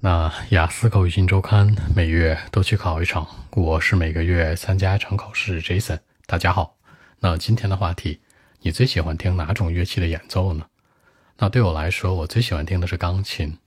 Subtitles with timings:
[0.00, 5.60] 那雅思口语新周刊每月都去考一场，我是每个月参加一场考试。
[5.60, 6.76] Jason，大家好。
[7.18, 8.20] 那今天的话题，
[8.60, 10.66] 你最喜欢听哪种乐器的演奏呢？
[11.38, 13.58] 那对我来说，我最喜欢听的是钢琴。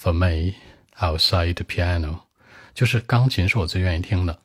[0.00, 0.54] For me,
[1.00, 2.20] outside the piano，
[2.72, 4.38] 就是钢琴是我最愿意听的。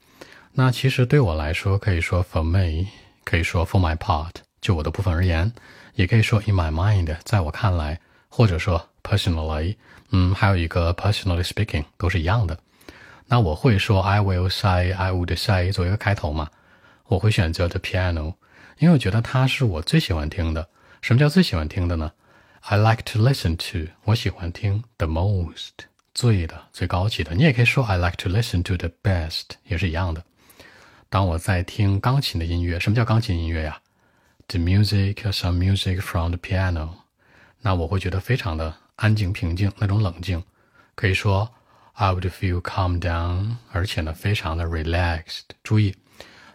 [0.53, 2.87] 那其实对我来说，可以说 for me，
[3.23, 5.53] 可以说 for my part，就我的部分而言，
[5.93, 7.99] 也可以说 in my mind，在我看来，
[8.29, 9.75] 或者说 personally。
[10.11, 12.57] 嗯，还有一个 personally speaking 都是一样的。
[13.27, 16.49] 那我会说 I will say, I would say 做一个开头嘛。
[17.05, 18.33] 我会选择 the piano，
[18.79, 20.67] 因为我觉得它是我最喜欢听的。
[21.01, 22.11] 什么叫最喜欢听的呢
[22.61, 27.35] ？I like to listen to，我喜欢听 the most 最的最高级的。
[27.35, 30.23] 你也可以说 I like to listen to the best，也是一样的。
[31.09, 33.79] 当我在听钢琴的音乐，什么叫钢琴音乐呀
[34.47, 36.89] ？The music, some music from the piano，
[37.61, 38.75] 那我会觉得非常的。
[39.01, 40.43] 安静、平静那种冷静，
[40.93, 41.49] 可以说
[41.93, 45.43] I would feel calm down，而且呢，非常的 relaxed。
[45.63, 45.95] 注意，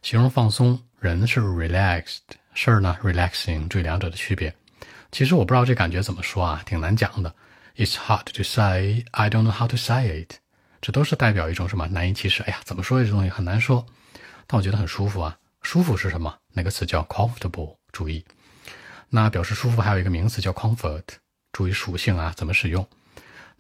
[0.03, 2.19] 形容放松，人是 relaxed，
[2.53, 4.55] 事儿呢 relaxing，注意两者的区别。
[5.11, 7.35] 其实我不知道这感觉怎么说啊，挺难讲的。
[7.77, 10.35] It's hard to say, I don't know how to say it。
[10.83, 12.43] 这都是代表一种什么难以启齿？
[12.43, 13.87] 哎呀，怎么说这东西很难说，
[14.47, 15.39] 但我觉得很舒服啊。
[15.63, 16.37] 舒服是什么？
[16.53, 17.77] 那个词叫 comfortable。
[17.91, 18.23] 注意，
[19.15, 21.05] 那表示舒服还有一个名词叫 comfort。
[21.53, 22.85] 注意属性啊，怎么使用？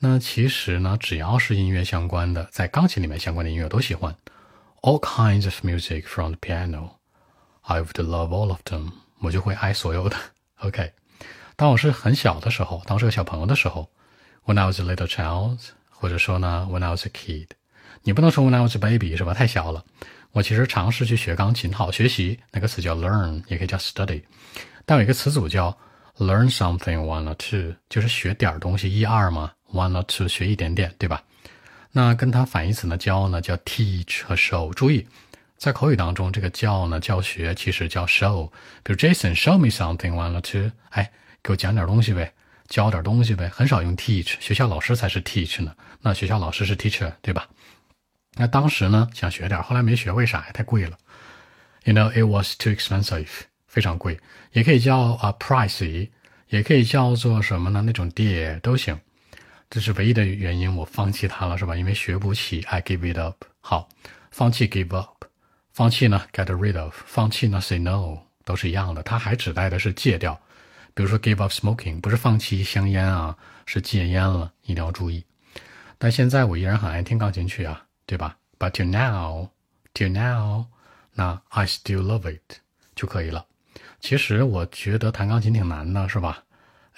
[0.00, 4.16] 那其实呢，只要是音乐相关的，在钢琴里面相关的音乐都喜欢。
[4.82, 6.94] All kinds of music from the piano,
[7.60, 8.90] I would love all of them。
[9.20, 10.16] 我就会爱所有的。
[10.56, 10.92] OK，
[11.54, 13.88] 当我是很小的时候，当我是个小朋友的时候
[14.46, 17.50] ，When I was a little child，或者说呢，When I was a kid，
[18.02, 19.32] 你不能说 When I was a baby 是吧？
[19.32, 19.84] 太小了。
[20.32, 24.24] 我其实尝试去学钢琴，好学习，那个词叫 learn，也可以叫 study，
[24.84, 25.76] 但有一个词组叫。
[26.18, 29.50] Learn something one or two，就是学点东西一二嘛。
[29.72, 31.20] One or two，学一点点，对吧？
[31.90, 34.72] 那跟它反义词呢，教呢叫 teach 和 show。
[34.74, 35.08] 注意，
[35.56, 38.48] 在口语当中，这个教呢教学其实叫 show。
[38.84, 41.10] 比如 Jason show me something one or two，哎，
[41.42, 42.32] 给我讲点东西呗，
[42.68, 43.48] 教点东西呗。
[43.48, 45.74] 很少用 teach，学校老师才是 teach 呢。
[46.00, 47.48] 那学校老师是 teacher，对吧？
[48.36, 50.52] 那当时呢想学点，后来没学，为啥呀？
[50.54, 50.96] 太贵了。
[51.82, 53.26] You know it was too expensive.
[53.74, 54.16] 非常贵，
[54.52, 56.08] 也可以叫啊 price，
[56.48, 57.82] 也可以叫做什么呢？
[57.82, 58.96] 那种 dear 都行。
[59.68, 61.74] 这是唯一的原因，我放弃它了，是吧？
[61.74, 63.44] 因为学不起，I give it up。
[63.60, 63.88] 好，
[64.30, 65.24] 放弃 give up，
[65.72, 69.02] 放弃呢 get rid of，放弃呢 say no，都是一样的。
[69.02, 70.40] 它还指代的是戒掉，
[70.94, 73.36] 比如说 give up smoking，不是放弃香烟啊，
[73.66, 75.24] 是戒烟了，一定要注意。
[75.98, 80.66] 但现在我依然很爱听钢琴曲啊，对吧？But till now，till now，
[81.14, 82.58] 那 I still love it
[82.94, 83.44] 就可以了。
[84.03, 86.43] 其实我觉得弹钢琴挺难的，是吧？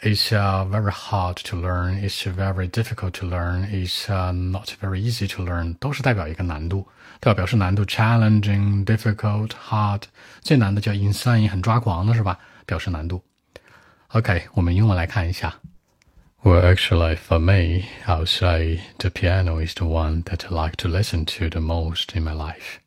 [0.02, 2.02] It's very hard to learn.
[2.02, 3.70] It's very difficult to learn.
[3.70, 5.76] It's not very easy to learn.
[5.76, 6.88] 都是代表一个难度，
[7.20, 10.04] 都要表示难度：challenging, difficult, hard。
[10.42, 12.40] 最难的叫 insane，很抓狂的是吧？
[12.66, 13.24] 表示难度。
[14.08, 15.54] OK，我们英文来看一下。
[16.44, 20.90] Well, actually, for me, I would say the piano is the one that I like to
[20.90, 22.80] listen to the most in my life.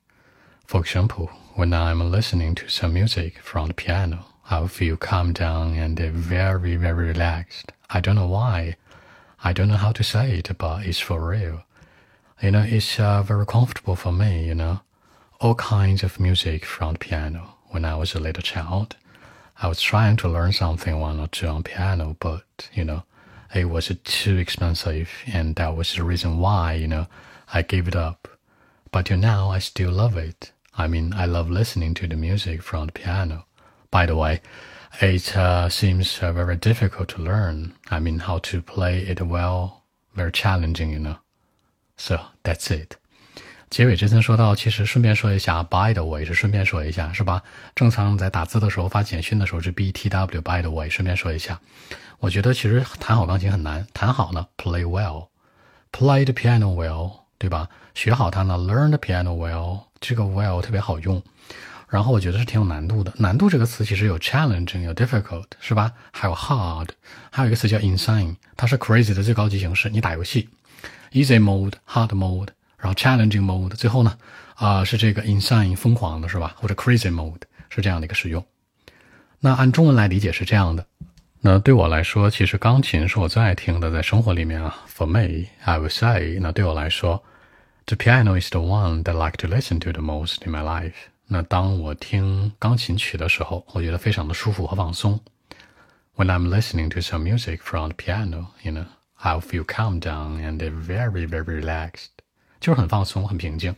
[0.69, 5.73] For example, when I'm listening to some music from the piano, I feel calm down
[5.73, 7.71] and very, very relaxed.
[7.89, 8.75] I don't know why.
[9.43, 11.63] I don't know how to say it, but it's for real.
[12.39, 14.81] You know, it's uh, very comfortable for me, you know.
[15.41, 17.55] All kinds of music from the piano.
[17.69, 18.95] When I was a little child,
[19.63, 23.05] I was trying to learn something one or two on piano, but, you know,
[23.55, 27.07] it was too expensive, and that was the reason why, you know,
[27.51, 28.27] I gave it up.
[28.91, 30.51] But till now, I still love it.
[30.78, 33.44] I mean, I love listening to the music from the piano.
[33.90, 34.40] By the way,
[35.00, 37.74] it uh, seems uh, very difficult to learn.
[37.90, 39.84] I mean, how to play it well,
[40.16, 41.16] very challenging, you know.
[41.96, 42.96] So that's it.
[43.70, 47.42] 结尾这层说到，其实顺便说一下，by the way 是顺便说一下，是吧？
[47.74, 51.60] 正常在打字的时候发简讯的时候是 b t w by the way，顺便说一下。
[52.20, 57.67] 我觉得其实弹好钢琴很难，弹好呢，play well，play the piano well， 对吧？
[57.95, 59.79] 学好它呢，learn the piano well。
[59.99, 61.21] 这个 well 特别好用，
[61.89, 63.11] 然后我觉得是挺有难度的。
[63.17, 65.91] 难度这个词其实有 challenging，有 difficult，是吧？
[66.11, 66.87] 还有 hard，
[67.31, 69.89] 还有一个词叫 insane，它是 crazy 的最高级形式。
[69.89, 70.47] 你打游戏
[71.11, 74.17] ，easy mode，hard mode，然后 challenging mode，最后呢，
[74.55, 76.55] 啊是这个 insane 疯狂的是吧？
[76.57, 78.45] 或者 crazy mode 是这样的一个使用。
[79.39, 80.85] 那按中文来理解是这样的。
[81.41, 84.77] 那对我来说，其实钢琴是我最爱听的，在生活里面啊。
[84.93, 87.23] For me，I would say，那对我来说。
[87.89, 90.93] 这 piano is the one that I like to listen to the most in my life。
[91.25, 95.19] 那当我听钢琴曲的时候，我觉得非常的舒服和放松。
[96.15, 100.59] When I'm listening to some music from the piano, you know, I feel calm down and
[100.59, 102.09] very, very relaxed。
[102.59, 103.75] 就是很放松，很平静。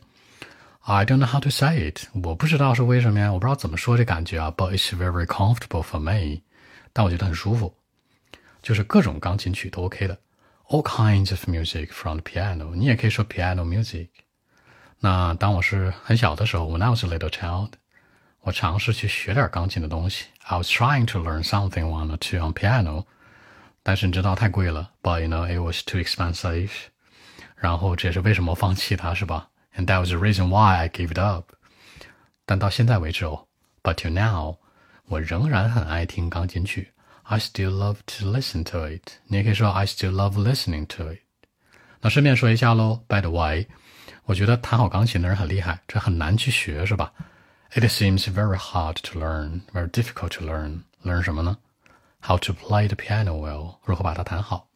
[0.82, 4.52] I don't know how to say it，我不知道是为什么呀，我不知道怎么说这感觉啊。
[4.52, 6.42] But it's very comfortable for me，
[6.92, 7.74] 但我觉得很舒服，
[8.62, 10.20] 就是各种钢琴曲都 OK 的。
[10.71, 14.09] ，all kinds of music from the piano，你也可以说 piano music。
[15.01, 17.73] 那当我是很小的时候，when I was a little child，
[18.41, 20.27] 我尝试去学点钢琴的东西。
[20.45, 23.05] I was trying to learn something one or two on piano，
[23.83, 26.71] 但是你知道太贵了，but you know it was too expensive。
[27.57, 29.49] 然后这也是为什么放弃它，是吧？
[29.77, 31.53] And that was the reason why I gave it up。
[32.45, 33.47] 但到现在为止哦，
[33.83, 34.57] but till now，
[35.09, 36.93] 我仍然很爱听钢琴曲。
[37.32, 39.14] I still love to listen to it。
[39.28, 41.20] 你也可以说 I still love listening to it。
[42.02, 43.68] 那顺便说一下喽，By the way，
[44.26, 47.14] 我觉得弹好钢琴的人很厉害，这很难去学，是吧
[47.72, 50.82] ？It seems very hard to learn, very difficult to learn.
[51.06, 51.58] Learn 什么呢
[52.20, 54.68] ？How to play the piano well，如何把它弹好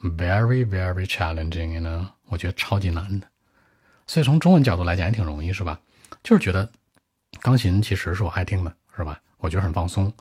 [0.00, 2.06] ？Very, very challenging, you know？
[2.28, 3.26] 我觉得超级难的。
[4.06, 5.80] 所以从中文角度来讲也挺容易，是吧？
[6.22, 6.70] 就是觉得
[7.40, 9.20] 钢琴其实是我爱听的，是吧？
[9.38, 10.12] 我觉得很放松。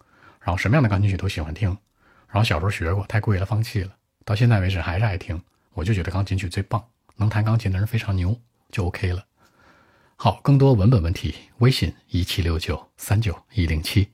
[0.49, 1.69] 然后什么样的钢琴曲都喜欢听，
[2.27, 3.93] 然后小时候学过，太贵了，放弃了。
[4.25, 5.39] 到现在为止还是爱听，
[5.75, 6.83] 我就觉得钢琴曲最棒，
[7.17, 8.35] 能弹钢琴的人非常牛，
[8.71, 9.23] 就 OK 了。
[10.15, 14.09] 好，更多文本问题，微信一七六九三九一零七。